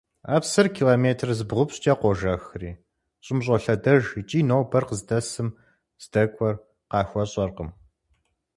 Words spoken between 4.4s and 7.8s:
нобэр къыздэсым здэкӀуэр къахуэщӀэркъым.